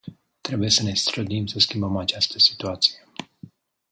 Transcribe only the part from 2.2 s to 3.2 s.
situație.